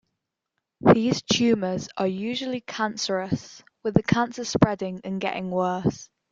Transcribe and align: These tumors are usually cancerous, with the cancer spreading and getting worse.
These 0.95 1.21
tumors 1.21 1.87
are 1.95 2.07
usually 2.07 2.61
cancerous, 2.61 3.61
with 3.83 3.93
the 3.93 4.01
cancer 4.01 4.43
spreading 4.45 4.99
and 5.03 5.21
getting 5.21 5.51
worse. 5.51 6.09